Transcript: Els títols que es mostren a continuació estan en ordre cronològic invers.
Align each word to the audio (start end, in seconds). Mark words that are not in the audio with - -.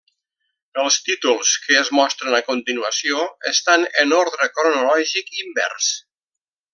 Els 0.83 0.95
títols 1.09 1.51
que 1.65 1.75
es 1.81 1.91
mostren 1.97 2.37
a 2.39 2.41
continuació 2.49 3.21
estan 3.53 3.85
en 4.05 4.19
ordre 4.21 4.49
cronològic 4.57 5.31
invers. 5.45 5.95